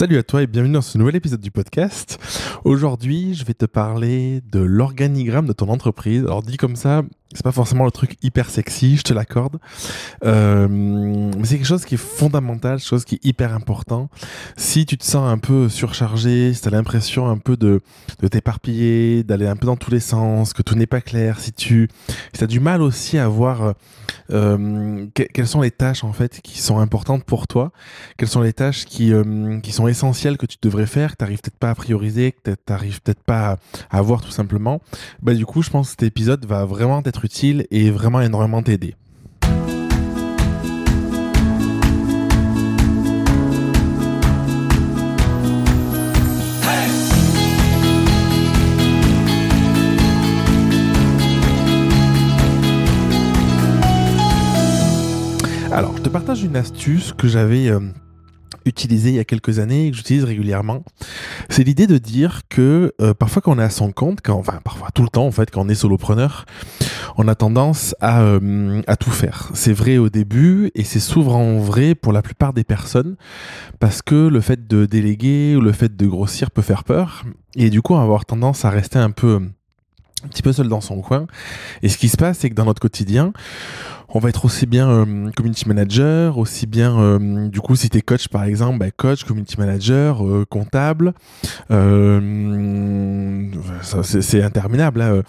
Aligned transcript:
Salut 0.00 0.16
à 0.16 0.22
toi 0.22 0.40
et 0.40 0.46
bienvenue 0.46 0.72
dans 0.72 0.80
ce 0.80 0.96
nouvel 0.96 1.16
épisode 1.16 1.42
du 1.42 1.50
podcast. 1.50 2.18
Aujourd'hui, 2.64 3.34
je 3.34 3.44
vais 3.44 3.54
te 3.54 3.64
parler 3.64 4.42
de 4.52 4.60
l'organigramme 4.60 5.46
de 5.46 5.52
ton 5.54 5.68
entreprise. 5.68 6.24
Alors 6.24 6.42
dit 6.42 6.58
comme 6.58 6.76
ça, 6.76 7.02
c'est 7.32 7.44
pas 7.44 7.52
forcément 7.52 7.84
le 7.84 7.90
truc 7.90 8.16
hyper 8.22 8.50
sexy, 8.50 8.96
je 8.96 9.02
te 9.02 9.14
l'accorde. 9.14 9.58
Euh, 10.24 10.68
mais 10.68 11.44
c'est 11.44 11.56
quelque 11.56 11.66
chose 11.66 11.84
qui 11.84 11.94
est 11.94 11.98
fondamental, 11.98 12.80
chose 12.80 13.04
qui 13.04 13.14
est 13.14 13.24
hyper 13.24 13.54
important. 13.54 14.10
Si 14.56 14.84
tu 14.84 14.98
te 14.98 15.04
sens 15.04 15.30
un 15.30 15.38
peu 15.38 15.68
surchargé, 15.68 16.52
si 16.52 16.60
tu 16.60 16.68
as 16.68 16.72
l'impression 16.72 17.30
un 17.30 17.38
peu 17.38 17.56
de, 17.56 17.80
de 18.20 18.28
t'éparpiller, 18.28 19.22
d'aller 19.22 19.46
un 19.46 19.56
peu 19.56 19.66
dans 19.66 19.76
tous 19.76 19.90
les 19.90 20.00
sens, 20.00 20.52
que 20.52 20.62
tout 20.62 20.74
n'est 20.74 20.86
pas 20.86 21.00
clair, 21.00 21.38
si 21.38 21.52
tu 21.52 21.88
si 22.34 22.44
as 22.44 22.48
du 22.48 22.60
mal 22.60 22.82
aussi 22.82 23.16
à 23.16 23.28
voir 23.28 23.74
euh, 24.32 25.06
quelles 25.14 25.46
sont 25.46 25.60
les 25.60 25.70
tâches 25.70 26.04
en 26.04 26.12
fait 26.12 26.40
qui 26.40 26.60
sont 26.60 26.78
importantes 26.78 27.24
pour 27.24 27.46
toi, 27.46 27.72
quelles 28.16 28.28
sont 28.28 28.42
les 28.42 28.52
tâches 28.52 28.84
qui, 28.84 29.12
euh, 29.12 29.60
qui 29.60 29.72
sont 29.72 29.88
essentielles 29.88 30.36
que 30.36 30.46
tu 30.46 30.56
devrais 30.60 30.86
faire, 30.86 31.12
que 31.12 31.16
tu 31.18 31.24
n'arrives 31.24 31.40
peut-être 31.40 31.58
pas 31.58 31.70
à 31.70 31.74
prioriser, 31.74 32.32
que 32.32 32.49
tu 32.54 32.72
n'arrives 32.72 33.00
peut-être 33.02 33.22
pas 33.22 33.58
à, 33.90 33.98
à 33.98 34.02
voir 34.02 34.20
tout 34.20 34.30
simplement, 34.30 34.80
bah 35.22 35.34
du 35.34 35.46
coup 35.46 35.62
je 35.62 35.70
pense 35.70 35.86
que 35.86 35.90
cet 35.90 36.02
épisode 36.04 36.44
va 36.46 36.64
vraiment 36.64 37.02
être 37.04 37.24
utile 37.24 37.66
et 37.70 37.90
vraiment 37.90 38.20
énormément 38.20 38.62
t'aider. 38.62 38.94
Alors, 55.72 55.96
je 55.96 56.02
te 56.02 56.08
partage 56.08 56.42
une 56.42 56.56
astuce 56.56 57.12
que 57.16 57.28
j'avais 57.28 57.68
euh, 57.68 57.78
utilisé 58.70 59.10
il 59.10 59.16
y 59.16 59.18
a 59.18 59.24
quelques 59.24 59.58
années 59.58 59.86
et 59.86 59.90
que 59.90 59.96
j'utilise 59.96 60.24
régulièrement. 60.24 60.82
C'est 61.48 61.62
l'idée 61.62 61.86
de 61.86 61.98
dire 61.98 62.42
que 62.48 62.94
euh, 63.00 63.12
parfois 63.12 63.42
quand 63.42 63.52
on 63.52 63.58
est 63.58 63.64
à 63.64 63.70
son 63.70 63.92
compte, 63.92 64.20
quand, 64.22 64.38
enfin 64.38 64.60
parfois 64.64 64.88
tout 64.94 65.02
le 65.02 65.08
temps 65.08 65.26
en 65.26 65.30
fait, 65.30 65.50
quand 65.50 65.66
on 65.66 65.68
est 65.68 65.74
solopreneur, 65.74 66.46
on 67.16 67.28
a 67.28 67.34
tendance 67.34 67.94
à, 68.00 68.22
euh, 68.22 68.80
à 68.86 68.96
tout 68.96 69.10
faire. 69.10 69.50
C'est 69.54 69.72
vrai 69.72 69.98
au 69.98 70.08
début 70.08 70.70
et 70.74 70.84
c'est 70.84 71.00
souvent 71.00 71.58
vrai 71.58 71.94
pour 71.94 72.12
la 72.12 72.22
plupart 72.22 72.52
des 72.52 72.64
personnes 72.64 73.16
parce 73.78 74.00
que 74.02 74.28
le 74.28 74.40
fait 74.40 74.66
de 74.66 74.86
déléguer 74.86 75.56
ou 75.56 75.60
le 75.60 75.72
fait 75.72 75.96
de 75.96 76.06
grossir 76.06 76.50
peut 76.50 76.62
faire 76.62 76.84
peur 76.84 77.24
et 77.56 77.70
du 77.70 77.82
coup 77.82 77.96
avoir 77.96 78.24
tendance 78.24 78.64
à 78.64 78.70
rester 78.70 78.98
un 78.98 79.10
peu 79.10 79.40
un 80.24 80.28
petit 80.28 80.42
peu 80.42 80.52
seul 80.52 80.68
dans 80.68 80.80
son 80.80 81.00
coin. 81.00 81.26
Et 81.82 81.88
ce 81.88 81.98
qui 81.98 82.08
se 82.08 82.16
passe, 82.16 82.38
c'est 82.38 82.50
que 82.50 82.54
dans 82.54 82.66
notre 82.66 82.80
quotidien, 82.80 83.32
on 84.12 84.18
va 84.18 84.28
être 84.28 84.44
aussi 84.44 84.66
bien 84.66 84.90
euh, 84.90 85.30
community 85.36 85.68
manager, 85.68 86.38
aussi 86.38 86.66
bien, 86.66 86.98
euh, 86.98 87.48
du 87.48 87.60
coup, 87.60 87.76
si 87.76 87.88
tu 87.88 87.98
es 87.98 88.02
coach 88.02 88.28
par 88.28 88.44
exemple, 88.44 88.78
bah, 88.78 88.90
coach, 88.90 89.24
community 89.24 89.56
manager, 89.58 90.26
euh, 90.26 90.44
comptable. 90.48 91.14
c'est 94.02 94.42
interminable. 94.42 95.02
Hein, 95.02 95.22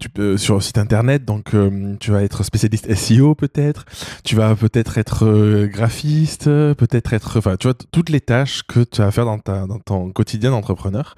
tu 0.00 0.08
peux, 0.08 0.36
sur 0.36 0.56
le 0.56 0.60
site 0.60 0.78
internet, 0.78 1.24
donc 1.24 1.52
tu 2.00 2.10
vas 2.10 2.22
être 2.22 2.42
spécialiste 2.42 2.92
SEO 2.94 3.34
peut-être. 3.34 3.84
Tu 4.24 4.34
vas 4.34 4.54
peut-être 4.56 4.98
être 4.98 5.66
graphiste, 5.66 6.44
peut-être 6.46 7.12
être, 7.12 7.38
enfin, 7.38 7.56
tu 7.56 7.68
vois, 7.68 7.74
toutes 7.74 8.10
les 8.10 8.20
tâches 8.20 8.62
que 8.66 8.80
tu 8.80 9.00
vas 9.00 9.10
faire 9.10 9.24
dans, 9.24 9.38
ta, 9.38 9.66
dans 9.66 9.78
ton 9.78 10.10
quotidien 10.10 10.50
d'entrepreneur. 10.50 11.14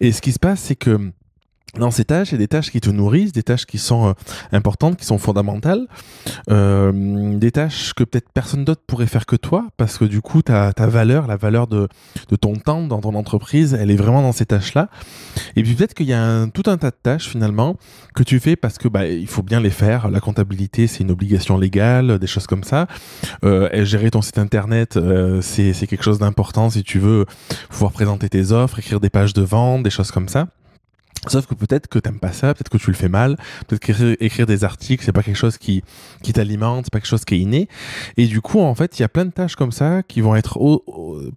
Et 0.00 0.12
ce 0.12 0.20
qui 0.20 0.32
se 0.32 0.38
passe, 0.38 0.60
c'est 0.60 0.76
que 0.76 1.12
dans 1.78 1.90
ces 1.90 2.04
tâches, 2.04 2.30
il 2.30 2.32
y 2.32 2.34
a 2.36 2.38
des 2.38 2.48
tâches 2.48 2.70
qui 2.70 2.80
te 2.80 2.90
nourrissent, 2.90 3.32
des 3.32 3.42
tâches 3.42 3.66
qui 3.66 3.78
sont 3.78 4.08
euh, 4.08 4.12
importantes, 4.52 4.96
qui 4.96 5.04
sont 5.04 5.18
fondamentales, 5.18 5.86
euh, 6.50 7.38
des 7.38 7.50
tâches 7.50 7.92
que 7.94 8.04
peut-être 8.04 8.30
personne 8.32 8.64
d'autre 8.64 8.82
pourrait 8.86 9.06
faire 9.06 9.26
que 9.26 9.36
toi, 9.36 9.66
parce 9.76 9.98
que 9.98 10.04
du 10.04 10.20
coup, 10.20 10.42
ta, 10.42 10.72
ta 10.72 10.86
valeur, 10.86 11.26
la 11.26 11.36
valeur 11.36 11.66
de, 11.66 11.88
de, 12.28 12.36
ton 12.36 12.54
temps 12.54 12.86
dans 12.86 13.00
ton 13.00 13.14
entreprise, 13.14 13.74
elle 13.78 13.90
est 13.90 13.96
vraiment 13.96 14.22
dans 14.22 14.32
ces 14.32 14.46
tâches-là. 14.46 14.88
Et 15.56 15.62
puis 15.62 15.74
peut-être 15.74 15.94
qu'il 15.94 16.06
y 16.06 16.12
a 16.12 16.22
un, 16.22 16.48
tout 16.48 16.64
un 16.66 16.76
tas 16.76 16.90
de 16.90 16.96
tâches 17.02 17.28
finalement 17.28 17.76
que 18.14 18.22
tu 18.22 18.40
fais 18.40 18.56
parce 18.56 18.78
que 18.78 18.88
bah, 18.88 19.06
il 19.06 19.26
faut 19.26 19.42
bien 19.42 19.60
les 19.60 19.70
faire. 19.70 20.08
La 20.08 20.20
comptabilité, 20.20 20.86
c'est 20.86 21.02
une 21.02 21.10
obligation 21.10 21.58
légale, 21.58 22.18
des 22.18 22.26
choses 22.26 22.46
comme 22.46 22.64
ça. 22.64 22.86
Euh, 23.44 23.84
gérer 23.84 24.10
ton 24.10 24.22
site 24.22 24.38
internet, 24.38 24.96
euh, 24.96 25.40
c'est 25.42 25.72
quelque 25.86 26.04
chose 26.04 26.18
d'important 26.18 26.70
si 26.70 26.82
tu 26.82 26.98
veux 26.98 27.26
pouvoir 27.68 27.92
présenter 27.92 28.28
tes 28.28 28.52
offres, 28.52 28.78
écrire 28.78 29.00
des 29.00 29.10
pages 29.10 29.32
de 29.32 29.42
vente, 29.42 29.82
des 29.82 29.90
choses 29.90 30.10
comme 30.10 30.28
ça. 30.28 30.48
Sauf 31.28 31.46
que 31.46 31.54
peut-être 31.54 31.88
que 31.88 31.98
t'aimes 31.98 32.20
pas 32.20 32.32
ça, 32.32 32.54
peut-être 32.54 32.68
que 32.68 32.78
tu 32.78 32.90
le 32.90 32.96
fais 32.96 33.08
mal, 33.08 33.36
peut-être 33.66 33.80
qu'écrire 33.80 34.16
écrire 34.20 34.46
des 34.46 34.64
articles, 34.64 35.04
c'est 35.04 35.12
pas 35.12 35.22
quelque 35.22 35.36
chose 35.36 35.58
qui, 35.58 35.82
qui 36.22 36.32
t'alimente, 36.32 36.86
c'est 36.86 36.92
pas 36.92 37.00
quelque 37.00 37.08
chose 37.08 37.24
qui 37.24 37.34
est 37.34 37.40
inné. 37.40 37.68
Et 38.16 38.26
du 38.26 38.40
coup, 38.40 38.60
en 38.60 38.74
fait, 38.74 38.98
il 38.98 39.02
y 39.02 39.04
a 39.04 39.08
plein 39.08 39.24
de 39.24 39.30
tâches 39.30 39.56
comme 39.56 39.72
ça 39.72 40.02
qui 40.02 40.20
vont 40.20 40.36
être 40.36 40.58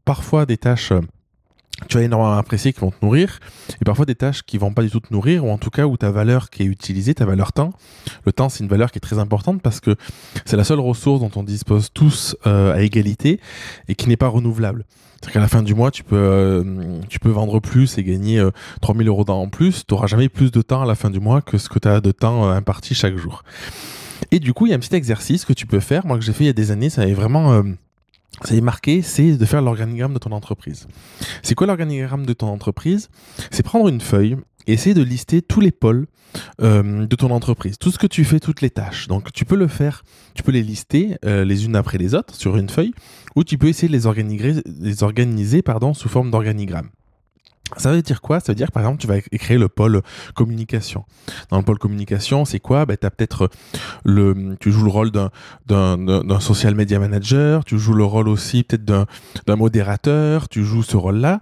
parfois 0.05 0.45
des 0.45 0.57
tâches 0.57 0.91
euh, 0.91 1.01
tu 1.88 1.97
vas 1.97 2.03
énormément 2.03 2.38
apprécier, 2.38 2.73
qui 2.73 2.79
vont 2.79 2.91
te 2.91 3.03
nourrir, 3.03 3.40
et 3.81 3.85
parfois 3.85 4.06
des 4.06 4.16
tâches 4.16 4.44
qui 4.44 4.57
vont 4.57 4.73
pas 4.73 4.81
du 4.81 4.90
tout 4.90 5.00
te 5.00 5.13
nourrir, 5.13 5.45
ou 5.45 5.50
en 5.50 5.57
tout 5.57 5.69
cas 5.69 5.85
où 5.85 5.97
ta 5.97 6.12
valeur 6.12 6.50
qui 6.50 6.63
est 6.63 6.67
utilisée, 6.67 7.13
ta 7.13 7.25
valeur 7.25 7.53
temps, 7.53 7.72
le 8.25 8.31
temps 8.31 8.50
c'est 8.50 8.63
une 8.63 8.69
valeur 8.69 8.91
qui 8.91 8.97
est 8.97 9.01
très 9.01 9.19
importante 9.19 9.62
parce 9.62 9.79
que 9.79 9.95
c'est 10.45 10.57
la 10.57 10.63
seule 10.63 10.79
ressource 10.79 11.19
dont 11.19 11.31
on 11.35 11.44
dispose 11.44 11.89
tous 11.94 12.35
euh, 12.47 12.73
à 12.73 12.81
égalité 12.81 13.39
et 13.88 13.95
qui 13.95 14.09
n'est 14.09 14.18
pas 14.18 14.28
renouvelable. 14.28 14.85
C'est-à-dire 15.19 15.34
qu'à 15.34 15.39
la 15.41 15.47
fin 15.50 15.63
du 15.63 15.75
mois, 15.75 15.91
tu 15.91 16.03
peux, 16.03 16.16
euh, 16.16 17.01
tu 17.09 17.19
peux 17.19 17.29
vendre 17.29 17.59
plus 17.59 17.97
et 17.97 18.03
gagner 18.03 18.41
3000 18.81 19.07
euh, 19.07 19.12
euros 19.12 19.25
en 19.28 19.50
plus. 19.50 19.85
Tu 19.85 19.94
n'auras 19.94 20.07
jamais 20.07 20.29
plus 20.29 20.50
de 20.50 20.62
temps 20.62 20.81
à 20.81 20.85
la 20.85 20.95
fin 20.95 21.09
du 21.09 21.19
mois 21.19 21.41
que 21.41 21.57
ce 21.57 21.68
que 21.68 21.78
tu 21.78 21.89
as 21.89 22.00
de 22.00 22.12
temps 22.12 22.47
euh, 22.47 22.53
imparti 22.53 22.95
chaque 22.95 23.18
jour. 23.18 23.44
Et 24.31 24.39
du 24.39 24.53
coup, 24.53 24.66
il 24.66 24.69
y 24.69 24.73
a 24.73 24.75
un 24.78 24.79
petit 24.79 24.95
exercice 24.95 25.44
que 25.44 25.51
tu 25.51 25.66
peux 25.66 25.81
faire. 25.81 26.06
Moi, 26.06 26.18
que 26.18 26.23
j'ai 26.23 26.31
fait 26.31 26.45
il 26.45 26.47
y 26.47 26.51
a 26.51 26.53
des 26.53 26.72
années, 26.72 26.89
ça 26.89 27.01
avait 27.01 27.13
vraiment 27.13 27.63
ça 28.44 28.56
est 28.56 28.62
marqué, 28.62 29.01
c'est 29.01 29.38
de 29.38 29.45
faire 29.45 29.62
l'organigramme 29.62 30.13
de 30.13 30.19
ton 30.19 30.31
entreprise. 30.31 30.88
C'est 31.44 31.56
quoi 31.56 31.67
l'organigramme 31.67 32.25
de 32.25 32.34
ton 32.34 32.47
entreprise? 32.47 33.09
C'est 33.51 33.63
prendre 33.63 33.90
une 33.90 34.01
feuille 34.01 34.38
et 34.67 34.73
essayer 34.73 34.94
de 34.94 35.03
lister 35.03 35.41
tous 35.41 35.62
les 35.62 35.72
pôles 35.72 36.07
euh, 36.62 37.06
de 37.06 37.16
ton 37.16 37.31
entreprise, 37.31 37.78
tout 37.78 37.91
ce 37.91 37.97
que 37.97 38.07
tu 38.07 38.23
fais, 38.23 38.39
toutes 38.39 38.62
les 38.62 38.69
tâches. 38.69 39.07
Donc 39.07 39.34
tu 39.34 39.45
peux 39.45 39.56
le 39.56 39.68
faire, 39.68 40.03
tu 40.35 40.44
peux 40.44 40.51
les 40.51 40.63
lister 40.63 41.18
euh, 41.25 41.44
les 41.44 41.66
unes 41.66 41.75
après 41.75 41.97
les 41.97 42.13
autres 42.16 42.35
sur 42.35 42.56
une 42.56 42.69
feuille, 42.69 42.94
ou 43.35 43.44
tu 43.44 43.57
peux 43.57 43.68
essayer 43.68 43.88
de 43.88 43.94
les 43.94 44.06
organiser, 44.06 44.62
les 44.66 45.03
organiser 45.03 45.63
sous 45.94 46.09
forme 46.09 46.31
d'organigramme. 46.31 46.89
Ça 47.78 47.91
veut 47.91 48.02
dire 48.02 48.22
quoi? 48.22 48.40
Ça 48.40 48.52
veut 48.52 48.56
dire 48.56 48.72
par 48.72 48.84
exemple 48.84 49.00
tu 49.00 49.07
vas 49.07 49.22
créer 49.22 49.57
le 49.57 49.68
pôle 49.68 50.02
communication. 50.35 51.06
Dans 51.50 51.57
le 51.57 51.63
pôle 51.63 51.80
communication, 51.80 52.46
c'est 52.46 52.59
quoi? 52.59 52.85
Ben, 52.85 52.97
as 53.02 53.12
peut-être 53.12 53.50
le 54.03 54.56
tu 54.59 54.72
joues 54.72 54.84
le 54.84 54.91
rôle 54.91 55.12
d'un 55.12 56.40
social 56.40 56.75
media 56.75 57.00
manager, 57.00 57.66
tu 57.66 57.78
joues 57.78 57.94
le 57.94 58.03
rôle 58.03 58.28
aussi 58.28 58.63
peut-être 58.63 58.85
d'un 58.85 59.56
modérateur, 59.56 60.50
tu 60.50 60.63
joues 60.63 60.84
ce 60.84 60.97
rôle-là. 60.97 61.40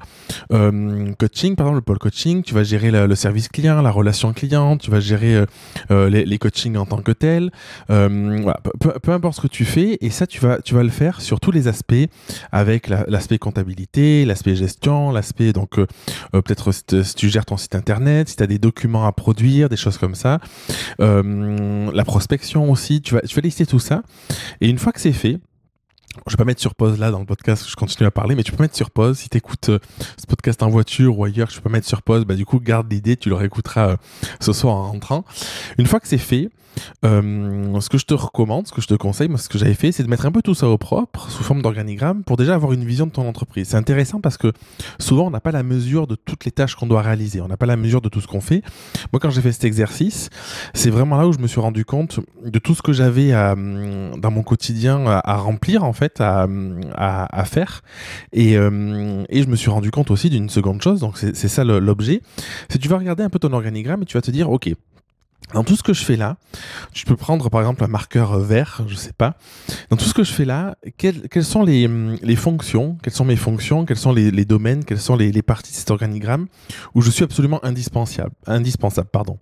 Euh, 0.52 1.12
coaching, 1.20 1.56
par 1.56 1.68
exemple, 1.68 1.78
le 1.78 1.82
pôle 1.82 2.00
coaching, 2.00 2.44
tu 2.44 2.54
vas 2.54 2.64
gérer 2.64 2.92
le, 2.92 3.16
service 3.16 3.48
client, 3.48 3.82
la 3.82 3.92
relation 3.92 4.34
client, 4.34 4.78
tu 4.78 4.92
vas 4.92 5.00
gérer 5.00 5.36
euh, 5.36 5.46
euh, 5.92 6.10
les, 6.10 6.26
les 6.26 6.38
coachings 6.38 6.78
en 6.78 6.86
tant 6.86 7.02
que 7.02 7.12
tel. 7.12 7.52
Voilà, 7.88 8.60
peu, 8.80 8.94
peu, 9.02 9.12
importe 9.12 9.38
ce 9.38 9.42
que 9.42 9.48
tu 9.48 9.66
fais, 9.66 9.98
et 10.02 10.10
ça 10.10 10.28
tu 10.28 10.40
vas 10.40 10.62
tu 10.62 10.76
vas 10.76 10.84
le 10.84 10.90
faire 10.90 11.22
sur 11.22 11.40
tous 11.40 11.52
les 11.52 11.68
aspects, 11.68 11.94
avec 12.52 12.88
l'aspect 12.88 13.38
comptabilité, 13.38 14.26
l'aspect 14.26 14.56
gestion, 14.56 15.12
l'aspect 15.12 15.54
donc 15.54 15.80
euh, 16.34 16.42
peut-être 16.42 16.72
si, 16.72 17.16
tu 17.16 17.30
gères 17.30 17.46
ton 17.46 17.58
site 17.58 17.76
internet, 17.76 18.30
si 18.30 18.36
tu 18.36 18.44
as 18.44 18.48
des 18.48 18.60
documents 18.60 19.06
à 19.06 19.12
produire, 19.12 19.70
des 19.70 19.78
choses 19.78 19.98
comme 19.98 20.16
ça. 20.16 20.40
Euh, 21.02 21.92
la 21.94 22.06
prospection 22.06 22.72
aussi, 22.72 23.02
tu 23.02 23.16
vas, 23.16 23.22
tu 23.22 23.36
vas 23.36 23.42
lister 23.42 23.66
tout 23.66 23.80
ça. 23.80 24.04
Et 24.62 24.70
une 24.70 24.78
fois 24.78 24.92
que 24.92 25.00
c'est 25.00 25.14
fait, 25.14 25.40
je 26.26 26.34
vais 26.34 26.38
pas 26.38 26.46
mettre 26.46 26.62
sur 26.62 26.76
pause 26.76 27.00
là 27.00 27.12
dans 27.12 27.20
le 27.20 27.26
podcast, 27.26 27.66
je 27.70 27.76
continue 27.76 28.08
à 28.08 28.12
parler, 28.12 28.36
mais 28.36 28.44
tu 28.44 28.52
peux 28.52 28.64
mettre 28.64 28.76
sur 28.76 28.92
pause 28.92 29.18
si 29.18 29.30
tu 29.30 29.38
écoutes 29.38 29.70
euh, 29.70 29.80
ce 30.18 30.26
podcast 30.26 30.64
en 30.64 30.70
voiture 30.70 31.18
ou 31.18 31.24
ailleurs, 31.24 31.50
je 31.50 31.60
peux 31.60 31.70
mettre 31.70 31.88
sur 31.88 32.02
pause, 32.02 32.26
bah 32.26 32.36
du 32.36 32.46
coup 32.46 32.60
garde 32.60 32.92
l'idée, 32.92 33.18
tu 33.18 33.30
le 33.30 33.36
réécouteras 33.36 33.98
ce 34.40 34.54
soir 34.54 34.76
en 34.76 34.92
rentrant. 34.92 35.26
Une 35.78 35.86
fois 35.86 36.00
que 36.00 36.08
c'est 36.08 36.18
fait, 36.18 36.50
euh, 37.06 37.80
ce 37.80 37.90
que 37.90 37.98
je 37.98 38.06
te 38.06 38.14
recommande, 38.14 38.68
ce 38.68 38.72
que 38.72 38.82
je 38.82 38.88
te 38.88 38.94
conseille, 38.94 39.28
moi, 39.28 39.38
ce 39.38 39.50
que 39.50 39.58
j'avais 39.58 39.74
fait, 39.74 39.92
c'est 39.92 40.04
de 40.04 40.10
mettre 40.10 40.26
un 40.26 40.32
peu 40.32 40.42
tout 40.42 40.54
ça 40.54 40.68
au 40.68 40.78
propre, 40.78 41.30
sous 41.30 41.44
forme 41.44 41.62
d'organigramme, 41.62 42.24
pour 42.24 42.38
déjà 42.38 42.56
avoir 42.56 42.74
une 42.74 42.86
vision 42.86 43.06
de 43.06 43.12
ton 43.12 43.28
entreprise. 43.28 43.70
C'est 43.70 43.78
intéressant 43.78 44.20
parce 44.20 44.38
que 44.38 44.52
souvent, 45.00 45.28
on 45.28 45.32
n'a 45.32 45.40
pas 45.40 45.52
la 45.52 45.64
mesure 45.64 46.08
de 46.08 46.16
toutes 46.16 46.46
les 46.46 46.52
tâches 46.52 46.76
qu'on 46.76 46.88
doit 46.88 47.02
réaliser. 47.02 47.42
On 47.42 47.48
n'a 47.48 47.58
pas 47.58 47.66
la 47.66 47.78
mesure 47.78 48.02
de 48.02 48.10
tout 48.10 48.22
ce 48.22 48.28
qu'on 48.28 48.42
fait. 48.42 48.64
Moi, 49.14 49.20
quand 49.20 49.30
j'ai 49.30 49.42
fait 49.42 49.52
cet 49.52 49.66
exercice, 49.66 50.30
c'est 50.74 50.90
vraiment 50.90 51.18
là 51.18 51.28
où 51.28 51.34
je 51.34 51.40
me 51.40 51.48
suis 51.48 51.60
rendu 51.60 51.86
compte 51.86 52.20
de 52.44 52.60
tout 52.60 52.76
ce 52.76 52.82
que 52.82 52.94
j'avais 52.94 53.32
dans 53.32 54.32
mon 54.32 54.44
quotidien 54.44 55.06
à, 55.08 55.38
remplir, 55.38 55.84
en 55.84 55.94
fait, 55.94 56.07
à, 56.20 57.46
faire. 57.46 57.82
Et, 58.34 58.58
euh, 58.58 59.24
et 59.30 59.44
je 59.44 59.48
me 59.48 59.56
suis 59.56 59.70
rendu 59.70 59.92
compte 59.92 60.12
aussi 60.12 60.30
d'une 60.30 60.50
seconde 60.50 60.82
chose, 60.82 61.00
donc 61.00 61.18
c'est 61.18 61.48
ça 61.48 61.64
l'objet, 61.64 62.22
c'est 62.70 62.80
tu 62.80 62.88
vas 62.88 62.98
regarder 62.98 63.24
un 63.24 63.30
peu 63.30 63.40
ton 63.40 63.54
organigramme 63.54 64.04
et 64.04 64.06
tu 64.06 64.18
vas 64.18 64.22
te 64.22 64.32
dire, 64.32 64.50
OK, 64.50 64.70
dans 65.54 65.64
tout 65.64 65.78
ce 65.78 65.84
que 65.84 65.94
je 65.94 66.04
fais 66.04 66.18
là, 66.18 66.36
tu 66.92 67.06
peux 67.06 67.16
prendre 67.16 67.50
par 67.50 67.62
exemple 67.62 67.84
un 67.84 67.88
marqueur 67.88 68.38
vert, 68.40 68.82
je 68.88 68.96
sais 68.96 69.14
pas. 69.14 69.38
Dans 69.90 69.96
tout 69.96 70.04
ce 70.04 70.14
que 70.14 70.24
je 70.24 70.34
fais 70.34 70.44
là, 70.44 70.76
quelles, 70.98 71.44
sont 71.44 71.64
les, 71.64 71.88
les, 72.22 72.36
fonctions, 72.36 72.98
quelles 73.02 73.14
sont 73.14 73.24
mes 73.24 73.38
fonctions, 73.38 73.86
quels 73.86 73.98
sont 73.98 74.12
les, 74.12 74.30
les 74.30 74.44
domaines, 74.44 74.84
quelles 74.84 75.00
sont 75.00 75.16
les, 75.16 75.32
les, 75.32 75.42
parties 75.42 75.72
de 75.72 75.78
cet 75.78 75.92
organigramme 75.92 76.48
où 76.96 77.02
je 77.02 77.10
suis 77.10 77.24
absolument 77.24 77.64
indispensable, 77.64 78.32
indispensable, 78.46 79.08
pardon. 79.10 79.38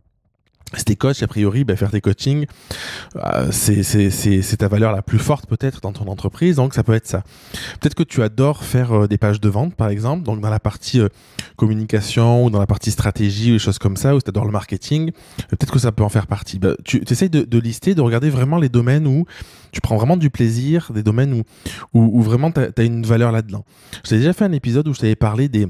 Si 0.78 0.86
t'es 0.86 0.96
coach, 0.96 1.22
a 1.24 1.28
priori, 1.28 1.64
bah, 1.64 1.76
faire 1.76 1.92
tes 1.92 2.02
coachings, 2.02 2.46
euh, 3.16 3.52
c'est 3.52 4.58
ta 4.58 4.68
valeur 4.68 4.92
la 4.92 5.02
plus 5.02 5.20
forte 5.20 5.48
peut-être 5.48 5.82
dans 5.82 5.92
ton 5.92 6.08
entreprise. 6.08 6.56
Donc 6.58 6.74
ça 6.74 6.84
peut 6.84 6.94
être 6.94 7.08
ça. 7.08 7.24
Peut-être 7.80 7.96
que 7.96 8.04
tu 8.04 8.22
adores 8.24 8.64
faire 8.64 8.92
euh, 8.94 9.08
des 9.08 9.18
pages 9.18 9.40
de 9.40 9.50
vente, 9.50 9.76
par 9.76 9.90
exemple, 9.90 10.24
donc 10.24 10.42
dans 10.42 10.50
la 10.50 10.60
partie 10.60 11.00
euh, 11.00 11.10
communication 11.56 12.46
ou 12.46 12.50
dans 12.50 12.60
la 12.60 12.68
partie 12.68 12.92
stratégie 12.92 13.52
ou 13.52 13.56
des 13.56 13.60
choses 13.60 13.80
comme 13.80 13.98
ça, 13.98 14.16
ou 14.16 14.20
si 14.20 14.24
tu 14.24 14.30
adores 14.30 14.46
le 14.46 14.52
marketing, 14.52 15.12
peut-être 15.50 15.72
que 15.72 15.80
ça 15.80 15.92
peut 15.92 16.04
en 16.04 16.10
faire 16.10 16.28
partie. 16.28 16.60
Bah, 16.60 16.76
tu 16.84 17.04
essayes 17.10 17.30
de, 17.30 17.44
de, 17.44 17.60
lister, 17.60 17.96
de 17.96 18.02
regarder 18.02 18.30
vraiment 18.30 18.58
les 18.58 18.70
domaines 18.70 19.08
où 19.08 19.26
tu 19.72 19.82
prends 19.82 19.98
vraiment 19.98 20.18
du 20.18 20.30
plaisir, 20.30 20.92
des 20.94 21.04
domaines 21.04 21.34
où, 21.34 21.44
où, 21.94 22.22
vraiment 22.22 22.52
tu 22.52 22.60
as, 22.60 22.84
une 22.84 23.06
valeur 23.06 23.32
là-dedans. 23.32 23.66
J'ai 24.04 24.18
déjà 24.18 24.34
fait 24.34 24.46
un 24.46 24.52
épisode 24.52 24.88
où 24.88 24.94
je 24.94 25.00
t'avais 25.00 25.16
parlé 25.16 25.50
des 25.50 25.68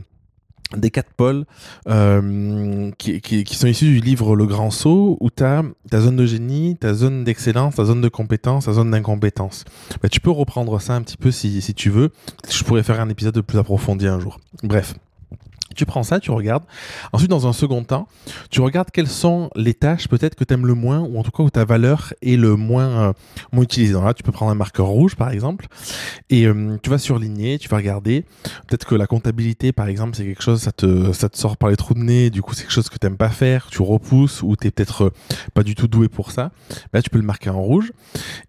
des 0.78 0.92
quatre 0.92 1.12
pôles 1.14 1.46
euh, 1.88 2.92
qui, 2.98 3.22
qui, 3.22 3.56
sont 3.56 3.68
issus 3.68 3.86
du 3.86 4.00
livre 4.00 4.36
Le 4.36 4.46
Grand 4.46 4.72
Saut, 4.72 5.18
où 5.20 5.30
tu 5.30 5.44
as 5.44 5.64
ta 5.90 6.02
zone 6.02 6.16
de 6.16 6.26
génie, 6.26 6.78
ta 6.78 6.94
zone 6.94 7.24
d'excellence, 7.24 7.76
ta 7.76 7.86
zone 7.86 8.02
de 8.02 8.10
compétence, 8.10 8.66
ta 8.66 8.74
zone 8.74 8.92
d'incompétence. 8.92 9.66
Bah, 10.02 10.10
tu 10.10 10.20
peux 10.20 10.32
reprendre 10.32 10.80
ça 10.80 10.94
un 10.94 11.02
petit 11.02 11.18
peu 11.18 11.32
si, 11.32 11.62
si 11.62 11.74
tu 11.74 11.90
veux. 11.90 12.12
Je 12.50 12.64
pourrais 12.64 12.84
faire 12.84 13.00
un 13.00 13.10
épisode 13.10 13.40
plus 13.42 13.58
approfondi 13.58 14.08
un 14.08 14.20
jour. 14.20 14.40
Bref. 14.64 14.96
Tu 15.76 15.86
prends 15.86 16.04
ça, 16.04 16.20
tu 16.20 16.32
regardes. 16.32 16.64
Ensuite, 17.14 17.30
dans 17.30 17.48
un 17.48 17.54
second 17.54 17.84
temps, 17.84 18.08
tu 18.50 18.62
regardes 18.62 18.92
quelles 18.92 19.08
sont 19.08 19.50
les 19.56 19.74
tâches 19.74 20.08
peut-être 20.08 20.36
que 20.36 20.44
tu 20.44 20.54
aimes 20.54 20.66
le 20.66 20.74
moins, 20.74 21.00
ou 21.00 21.18
en 21.20 21.24
tout 21.24 21.32
cas 21.32 21.44
où 21.44 21.50
ta 21.50 21.66
valeur 21.66 22.14
est 22.22 22.36
le 22.36 22.56
moins, 22.56 23.10
euh, 23.10 23.14
moins 23.52 23.64
utilisée. 23.64 23.94
là, 23.94 24.14
tu 24.14 24.24
peux 24.24 24.32
prendre 24.32 24.52
un 24.52 24.56
marqueur 24.56 24.88
rouge, 24.88 25.16
par 25.16 25.32
exemple, 25.32 25.68
et 26.30 26.46
euh, 26.46 26.78
tu 26.82 26.90
vas 26.90 26.98
surligner, 26.98 27.58
tu 27.60 27.70
vas 27.70 27.78
regarder. 27.78 28.26
Peut-être 28.68 28.86
que 28.86 28.96
la 28.96 29.08
comptabilité, 29.08 29.72
par 29.72 29.88
exemple, 29.88 30.16
c'est 30.16 30.26
quelque 30.26 30.44
chose, 30.44 30.62
ça 30.62 30.72
te, 30.72 31.12
ça 31.14 31.30
te 31.30 31.38
sort 31.38 31.58
par 31.58 31.70
les 31.70 31.76
trous 31.76 31.94
de 31.94 32.00
nez, 32.00 32.30
du 32.30 32.42
coup, 32.42 32.54
c'est 32.54 32.64
quelque 32.64 32.74
chose 32.74 32.90
que 32.90 32.98
tu 32.98 33.06
n'aimes 33.06 33.18
pas 33.18 33.30
faire, 33.30 33.68
tu 33.68 33.82
repousses, 33.82 34.42
ou 34.42 34.56
tu 34.56 34.68
es 34.68 34.72
peut-être 34.72 35.06
euh, 35.06 35.10
pas 35.54 35.64
du 35.64 35.76
tout 35.76 35.88
doué 35.88 36.10
pour 36.10 36.32
ça. 36.32 36.52
Là, 36.94 37.02
tu 37.02 37.10
peux 37.10 37.20
le 37.20 37.26
marquer 37.26 37.50
en 37.50 37.62
rouge. 37.62 37.92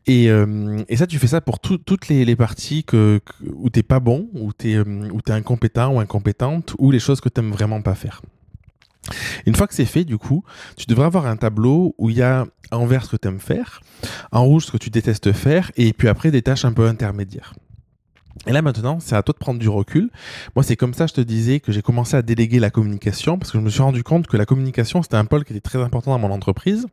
Et, 0.07 0.27
et 0.27 0.97
ça, 0.97 1.07
tu 1.07 1.19
fais 1.19 1.27
ça 1.27 1.41
pour 1.41 1.59
toutes 1.59 2.09
les, 2.09 2.37
parties 2.37 2.85
que, 2.85 3.21
où 3.55 3.71
tu 3.71 3.83
pas 3.83 3.99
bon, 3.99 4.29
où 4.35 4.53
tu 4.53 4.71
es, 4.71 4.75
es 4.75 5.33
incompétent 5.33 5.93
ou 5.93 6.01
incompétente, 6.01 6.75
ou 6.79 6.91
les 6.91 6.99
choses 6.99 7.16
que 7.21 7.29
tu 7.29 7.41
aimes 7.41 7.53
vraiment 7.53 7.83
pas 7.83 7.95
faire. 7.95 8.23
Une 9.47 9.55
fois 9.55 9.67
que 9.67 9.75
c'est 9.75 9.85
fait, 9.85 10.05
du 10.05 10.19
coup, 10.19 10.45
tu 10.77 10.87
devrais 10.87 11.07
avoir 11.07 11.27
un 11.27 11.37
tableau 11.37 11.95
où 11.99 12.11
il 12.11 12.17
y 12.17 12.23
a 12.23 12.47
en 12.73 12.87
vert 12.87 13.05
ce 13.05 13.11
que 13.11 13.17
tu 13.17 13.29
aimes 13.29 13.41
faire, 13.41 13.81
en 14.33 14.45
rouge 14.45 14.67
ce 14.67 14.73
que 14.73 14.79
tu 14.79 14.91
détestes 14.91 15.33
faire, 15.33 15.71
et 15.77 15.93
puis 15.93 16.09
après 16.09 16.31
des 16.31 16.43
tâches 16.43 16.65
un 16.65 16.73
peu 16.73 16.87
intermédiaires. 16.89 17.55
Et 18.47 18.53
là 18.53 18.63
maintenant, 18.63 19.01
c'est 19.01 19.17
à 19.17 19.23
toi 19.23 19.33
de 19.33 19.39
prendre 19.39 19.59
du 19.59 19.69
recul. 19.69 20.11
Moi, 20.55 20.63
c'est 20.63 20.77
comme 20.77 20.95
ça, 20.95 21.07
je 21.07 21.15
te 21.15 21.21
disais, 21.21 21.61
que 21.61 21.73
j'ai 21.73 21.83
commencé 21.83 22.17
à 22.17 22.23
déléguer 22.23 22.59
la 22.59 22.71
communication, 22.71 23.39
parce 23.39 23.53
que 23.53 23.59
je 23.59 23.63
me 23.63 23.71
suis 23.71 23.83
rendu 23.83 24.03
compte 24.03 24.27
que 24.27 24.37
la 24.37 24.47
communication, 24.47 25.03
c'était 25.03 25.17
un 25.17 25.25
pôle 25.25 25.45
qui 25.45 25.53
était 25.53 25.61
très 25.61 25.81
important 25.81 26.11
dans 26.11 26.19
mon 26.19 26.33
entreprise 26.33 26.87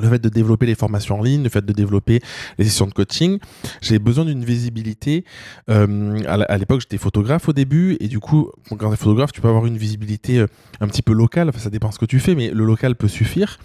le 0.00 0.08
fait 0.08 0.18
de 0.18 0.28
développer 0.28 0.66
les 0.66 0.74
formations 0.74 1.18
en 1.18 1.22
ligne, 1.22 1.42
le 1.42 1.48
fait 1.48 1.64
de 1.64 1.72
développer 1.72 2.20
les 2.58 2.64
sessions 2.64 2.86
de 2.86 2.92
coaching, 2.92 3.38
j'ai 3.80 3.98
besoin 3.98 4.24
d'une 4.24 4.44
visibilité. 4.44 5.24
Euh, 5.70 6.20
à 6.26 6.58
l'époque, 6.58 6.80
j'étais 6.80 6.98
photographe 6.98 7.48
au 7.48 7.52
début, 7.52 7.96
et 8.00 8.08
du 8.08 8.20
coup, 8.20 8.50
quand 8.68 8.88
tu 8.88 8.94
es 8.94 8.96
photographe, 8.96 9.32
tu 9.32 9.40
peux 9.40 9.48
avoir 9.48 9.66
une 9.66 9.76
visibilité 9.76 10.38
euh, 10.38 10.46
un 10.80 10.88
petit 10.88 11.02
peu 11.02 11.12
locale. 11.12 11.48
Enfin, 11.48 11.58
ça 11.58 11.70
dépend 11.70 11.90
ce 11.90 11.98
que 11.98 12.06
tu 12.06 12.20
fais, 12.20 12.34
mais 12.34 12.50
le 12.50 12.64
local 12.64 12.96
peut 12.96 13.08
suffire. 13.08 13.58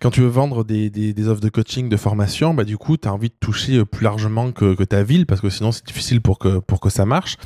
Quand 0.00 0.10
tu 0.10 0.20
veux 0.20 0.28
vendre 0.28 0.64
des, 0.64 0.90
des, 0.90 1.12
des 1.12 1.28
offres 1.28 1.40
de 1.40 1.48
coaching, 1.48 1.88
de 1.88 1.96
formation, 1.96 2.54
bah, 2.54 2.64
du 2.64 2.76
coup, 2.76 2.96
tu 2.96 3.08
as 3.08 3.12
envie 3.12 3.28
de 3.28 3.34
toucher 3.38 3.78
euh, 3.78 3.84
plus 3.84 4.04
largement 4.04 4.52
que, 4.52 4.84
ta 4.84 5.02
ville, 5.02 5.26
parce 5.26 5.40
que 5.40 5.50
sinon, 5.50 5.72
c'est 5.72 5.86
difficile 5.86 6.20
pour 6.20 6.38
que, 6.38 6.58
pour 6.58 6.80
que 6.80 6.90
ça 6.90 7.06
marche. 7.06 7.36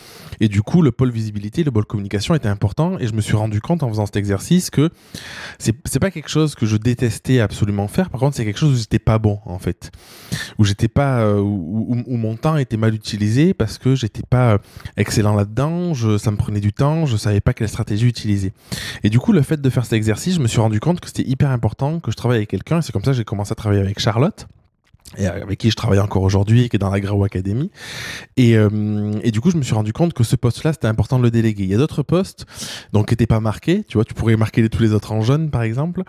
Et 0.40 0.48
du 0.48 0.62
coup, 0.62 0.82
le 0.82 0.92
pôle 0.92 1.10
visibilité, 1.10 1.64
le 1.64 1.70
pôle 1.70 1.84
communication 1.84 2.34
était 2.34 2.48
important, 2.48 2.98
et 2.98 3.06
je 3.06 3.14
me 3.14 3.20
suis 3.20 3.36
rendu 3.36 3.60
compte 3.60 3.82
en 3.82 3.88
faisant 3.88 4.06
cet 4.06 4.16
exercice 4.16 4.70
que 4.70 4.90
c'est 5.58 5.98
pas 6.00 6.10
quelque 6.10 6.28
chose 6.28 6.54
que 6.54 6.66
je 6.66 6.76
détestais 6.76 7.40
absolument 7.40 7.88
faire. 7.88 8.10
Par 8.10 8.20
contre, 8.20 8.29
c'est 8.34 8.44
quelque 8.44 8.58
chose 8.58 8.74
où 8.74 8.76
j'étais 8.76 8.98
pas 8.98 9.18
bon 9.18 9.38
en 9.44 9.58
fait, 9.58 9.90
où 10.58 10.64
j'étais 10.64 10.88
pas, 10.88 11.20
euh, 11.20 11.40
où, 11.40 12.16
mon 12.16 12.36
temps 12.36 12.56
était 12.56 12.76
mal 12.76 12.94
utilisé 12.94 13.54
parce 13.54 13.78
que 13.78 13.94
j'étais 13.94 14.22
pas 14.28 14.54
euh, 14.54 14.58
excellent 14.96 15.34
là-dedans, 15.34 15.94
ça 16.18 16.30
me 16.30 16.36
prenait 16.36 16.60
du 16.60 16.72
temps, 16.72 17.06
je 17.06 17.16
savais 17.16 17.40
pas 17.40 17.54
quelle 17.54 17.68
stratégie 17.68 18.06
utiliser. 18.06 18.52
Et 19.02 19.10
du 19.10 19.18
coup, 19.18 19.32
le 19.32 19.42
fait 19.42 19.60
de 19.60 19.70
faire 19.70 19.84
cet 19.84 19.94
exercice, 19.94 20.34
je 20.34 20.40
me 20.40 20.48
suis 20.48 20.60
rendu 20.60 20.80
compte 20.80 21.00
que 21.00 21.08
c'était 21.08 21.28
hyper 21.28 21.50
important 21.50 22.00
que 22.00 22.10
je 22.10 22.16
travaille 22.16 22.38
avec 22.38 22.50
quelqu'un. 22.50 22.78
Et 22.78 22.82
c'est 22.82 22.92
comme 22.92 23.04
ça 23.04 23.12
que 23.12 23.16
j'ai 23.16 23.24
commencé 23.24 23.52
à 23.52 23.54
travailler 23.54 23.80
avec 23.80 23.98
Charlotte 23.98 24.46
et 25.16 25.26
avec 25.26 25.58
qui 25.58 25.70
je 25.70 25.76
travaille 25.76 25.98
encore 25.98 26.22
aujourd'hui, 26.22 26.68
qui 26.68 26.76
est 26.76 26.78
dans 26.78 26.90
la 26.90 27.00
Grau 27.00 27.24
Academy. 27.24 27.70
Et, 28.36 28.56
euh, 28.56 29.12
et, 29.22 29.32
du 29.32 29.40
coup, 29.40 29.50
je 29.50 29.56
me 29.56 29.62
suis 29.62 29.74
rendu 29.74 29.92
compte 29.92 30.12
que 30.12 30.22
ce 30.22 30.36
poste-là, 30.36 30.72
c'était 30.72 30.86
important 30.86 31.18
de 31.18 31.24
le 31.24 31.30
déléguer. 31.30 31.64
Il 31.64 31.70
y 31.70 31.74
a 31.74 31.78
d'autres 31.78 32.02
postes, 32.02 32.46
donc 32.92 33.08
qui 33.08 33.12
n'étaient 33.12 33.26
pas 33.26 33.40
marqués. 33.40 33.82
Tu 33.88 33.96
vois, 33.96 34.04
tu 34.04 34.14
pourrais 34.14 34.36
marquer 34.36 34.68
tous 34.68 34.82
les 34.82 34.92
autres 34.92 35.12
en 35.12 35.22
jaune, 35.22 35.50
par 35.50 35.62
exemple, 35.62 36.02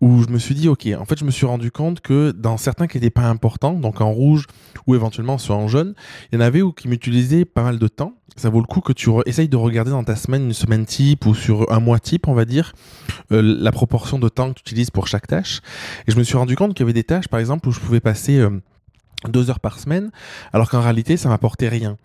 où 0.00 0.22
je 0.22 0.28
me 0.28 0.38
suis 0.38 0.54
dit, 0.54 0.68
ok, 0.68 0.88
en 0.98 1.04
fait, 1.04 1.18
je 1.18 1.24
me 1.24 1.30
suis 1.30 1.46
rendu 1.46 1.70
compte 1.70 2.00
que 2.00 2.30
dans 2.30 2.56
certains 2.56 2.86
qui 2.86 2.96
n'étaient 2.96 3.10
pas 3.10 3.28
importants, 3.28 3.74
donc 3.74 4.00
en 4.00 4.10
rouge 4.10 4.46
ou 4.86 4.94
éventuellement 4.94 5.36
soit 5.36 5.56
en 5.56 5.68
jaune, 5.68 5.94
il 6.32 6.36
y 6.36 6.42
en 6.42 6.44
avait 6.44 6.62
où 6.62 6.72
qui 6.72 6.88
m'utilisaient 6.88 7.44
pas 7.44 7.62
mal 7.62 7.78
de 7.78 7.88
temps. 7.88 8.14
Ça 8.36 8.50
vaut 8.50 8.60
le 8.60 8.66
coup 8.66 8.80
que 8.80 8.92
tu 8.92 9.10
essayes 9.26 9.48
de 9.48 9.56
regarder 9.56 9.90
dans 9.90 10.04
ta 10.04 10.14
semaine, 10.14 10.44
une 10.44 10.52
semaine 10.52 10.86
type 10.86 11.26
ou 11.26 11.34
sur 11.34 11.72
un 11.72 11.80
mois 11.80 11.98
type, 11.98 12.28
on 12.28 12.34
va 12.34 12.44
dire, 12.44 12.72
euh, 13.32 13.42
la 13.42 13.72
proportion 13.72 14.18
de 14.18 14.28
temps 14.28 14.50
que 14.50 14.60
tu 14.60 14.60
utilises 14.60 14.90
pour 14.90 15.08
chaque 15.08 15.26
tâche. 15.26 15.60
Et 16.06 16.12
je 16.12 16.16
me 16.16 16.22
suis 16.22 16.36
rendu 16.36 16.54
compte 16.54 16.74
qu'il 16.74 16.80
y 16.80 16.86
avait 16.86 16.92
des 16.92 17.04
tâches, 17.04 17.26
par 17.26 17.40
exemple, 17.40 17.68
où 17.68 17.72
je 17.72 17.80
pouvais 17.80 18.00
passer 18.00 18.37
euh, 18.40 18.60
deux 19.26 19.50
heures 19.50 19.60
par 19.60 19.78
semaine, 19.78 20.10
alors 20.52 20.70
qu'en 20.70 20.80
réalité, 20.80 21.16
ça 21.16 21.28
m'apportait 21.28 21.68
rien. 21.68 21.96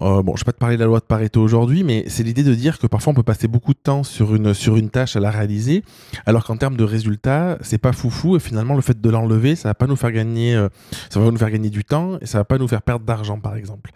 Euh, 0.00 0.22
bon, 0.22 0.34
je 0.36 0.40
vais 0.40 0.46
pas 0.46 0.52
te 0.52 0.58
parler 0.58 0.76
de 0.76 0.80
la 0.80 0.86
loi 0.86 0.98
de 0.98 1.04
Pareto 1.04 1.40
aujourd'hui, 1.40 1.84
mais 1.84 2.04
c'est 2.08 2.22
l'idée 2.22 2.42
de 2.42 2.54
dire 2.54 2.78
que 2.78 2.86
parfois 2.86 3.12
on 3.12 3.14
peut 3.14 3.22
passer 3.22 3.48
beaucoup 3.48 3.72
de 3.72 3.78
temps 3.78 4.02
sur 4.02 4.34
une, 4.34 4.54
sur 4.54 4.76
une 4.76 4.90
tâche 4.90 5.16
à 5.16 5.20
la 5.20 5.30
réaliser, 5.30 5.84
alors 6.26 6.44
qu'en 6.44 6.56
termes 6.56 6.76
de 6.76 6.84
résultats, 6.84 7.58
c'est 7.62 7.78
pas 7.78 7.92
foufou, 7.92 8.36
et 8.36 8.40
finalement, 8.40 8.74
le 8.74 8.80
fait 8.80 9.00
de 9.00 9.10
l'enlever, 9.10 9.56
ça 9.56 9.68
va 9.68 9.74
pas 9.74 9.86
nous 9.86 9.96
faire 9.96 10.12
gagner, 10.12 10.54
euh, 10.54 10.68
ça 11.10 11.20
va 11.20 11.30
nous 11.30 11.36
faire 11.36 11.50
gagner 11.50 11.70
du 11.70 11.84
temps, 11.84 12.18
et 12.20 12.26
ça 12.26 12.38
va 12.38 12.44
pas 12.44 12.58
nous 12.58 12.68
faire 12.68 12.82
perdre 12.82 13.04
d'argent, 13.04 13.38
par 13.38 13.56
exemple. 13.56 13.90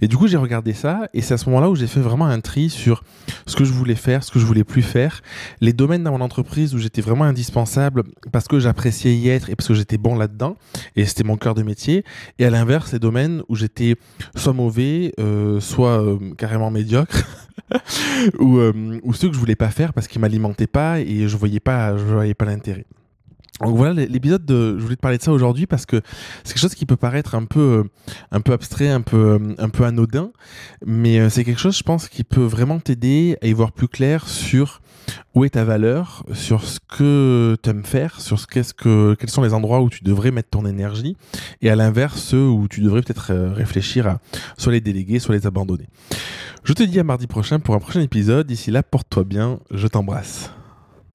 Et 0.00 0.08
du 0.08 0.16
coup, 0.16 0.26
j'ai 0.26 0.36
regardé 0.36 0.72
ça, 0.72 1.08
et 1.14 1.22
c'est 1.22 1.34
à 1.34 1.38
ce 1.38 1.48
moment-là 1.48 1.70
où 1.70 1.76
j'ai 1.76 1.86
fait 1.86 2.00
vraiment 2.00 2.26
un 2.26 2.40
tri 2.40 2.70
sur 2.70 3.02
ce 3.46 3.56
que 3.56 3.64
je 3.64 3.72
voulais 3.72 3.94
faire, 3.94 4.24
ce 4.24 4.30
que 4.30 4.38
je 4.38 4.46
voulais 4.46 4.64
plus 4.64 4.82
faire, 4.82 5.22
les 5.60 5.72
domaines 5.72 6.04
dans 6.04 6.12
mon 6.12 6.20
entreprise 6.20 6.74
où 6.74 6.78
j'étais 6.78 7.02
vraiment 7.02 7.24
indispensable 7.24 8.04
parce 8.32 8.46
que 8.48 8.58
j'appréciais 8.58 9.14
y 9.14 9.28
être 9.28 9.50
et 9.50 9.56
parce 9.56 9.68
que 9.68 9.74
j'étais 9.74 9.98
bon 9.98 10.16
là-dedans, 10.16 10.56
et 10.96 11.04
c'était 11.04 11.24
mon 11.24 11.36
cœur 11.36 11.54
de 11.54 11.62
métier, 11.62 12.04
et 12.38 12.44
à 12.44 12.50
l'inverse, 12.50 12.92
les 12.92 12.98
domaines 12.98 13.42
où 13.48 13.56
j'étais 13.56 13.96
soit 14.34 14.52
mauvais, 14.52 15.12
euh, 15.18 15.60
soit 15.60 16.02
euh, 16.02 16.18
carrément 16.36 16.70
médiocre, 16.70 17.24
ou, 18.38 18.58
euh, 18.58 19.00
ou, 19.02 19.12
ceux 19.12 19.28
que 19.28 19.34
je 19.34 19.40
voulais 19.40 19.56
pas 19.56 19.70
faire 19.70 19.92
parce 19.92 20.08
qu'ils 20.08 20.20
m'alimentaient 20.20 20.66
pas 20.66 21.00
et 21.00 21.28
je 21.28 21.36
voyais 21.36 21.60
pas, 21.60 21.96
je 21.96 22.04
voyais 22.04 22.34
pas 22.34 22.44
l'intérêt. 22.44 22.86
Donc 23.60 23.76
voilà 23.76 24.06
l'épisode 24.06 24.44
de 24.44 24.78
je 24.78 24.82
voulais 24.82 24.96
te 24.96 25.00
parler 25.00 25.18
de 25.18 25.22
ça 25.22 25.32
aujourd'hui 25.32 25.66
parce 25.66 25.84
que 25.84 26.00
c'est 26.44 26.54
quelque 26.54 26.62
chose 26.62 26.74
qui 26.74 26.86
peut 26.86 26.96
paraître 26.96 27.34
un 27.34 27.44
peu 27.44 27.84
un 28.30 28.40
peu 28.40 28.52
abstrait, 28.52 28.88
un 28.88 29.02
peu 29.02 29.38
un 29.58 29.68
peu 29.68 29.84
anodin, 29.84 30.30
mais 30.86 31.28
c'est 31.28 31.44
quelque 31.44 31.60
chose 31.60 31.76
je 31.76 31.82
pense 31.82 32.08
qui 32.08 32.24
peut 32.24 32.44
vraiment 32.44 32.80
t'aider 32.80 33.36
à 33.42 33.46
y 33.46 33.52
voir 33.52 33.72
plus 33.72 33.88
clair 33.88 34.26
sur 34.28 34.80
où 35.34 35.44
est 35.44 35.50
ta 35.50 35.64
valeur, 35.64 36.24
sur 36.32 36.64
ce 36.64 36.78
que 36.80 37.56
tu 37.62 37.70
aimes 37.70 37.84
faire, 37.84 38.20
sur 38.20 38.38
ce 38.38 38.46
qu'est-ce 38.46 38.74
que, 38.74 39.14
quels 39.18 39.30
sont 39.30 39.42
les 39.42 39.54
endroits 39.54 39.80
où 39.80 39.88
tu 39.88 40.04
devrais 40.04 40.30
mettre 40.30 40.50
ton 40.50 40.66
énergie, 40.66 41.16
et 41.62 41.70
à 41.70 41.76
l'inverse, 41.76 42.20
ceux 42.20 42.46
où 42.48 42.68
tu 42.68 42.80
devrais 42.80 43.02
peut-être 43.02 43.32
euh, 43.32 43.52
réfléchir 43.52 44.06
à 44.06 44.18
soit 44.56 44.72
les 44.72 44.80
déléguer, 44.80 45.18
soit 45.18 45.34
les 45.34 45.46
abandonner. 45.46 45.88
Je 46.64 46.72
te 46.72 46.82
dis 46.82 46.98
à 47.00 47.04
mardi 47.04 47.26
prochain 47.26 47.58
pour 47.58 47.74
un 47.74 47.78
prochain 47.78 48.00
épisode. 48.00 48.46
D'ici 48.46 48.70
là, 48.70 48.82
porte-toi 48.82 49.24
bien, 49.24 49.60
je 49.70 49.86
t'embrasse. 49.86 50.50